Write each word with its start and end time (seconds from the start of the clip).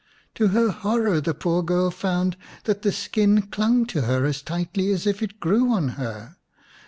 To 0.33 0.47
her 0.47 0.69
horror 0.71 1.21
the 1.21 1.35
poor 1.35 1.61
girl 1.61 1.91
found 1.91 2.35
that 2.63 2.81
the 2.81 2.91
skin 2.91 3.43
clung 3.43 3.85
to 3.85 4.01
her 4.01 4.25
as 4.25 4.41
tightly 4.41 4.91
as 4.91 5.05
if 5.05 5.21
it 5.21 5.39
grew 5.39 5.69
on 5.71 5.89
her. 5.89 6.37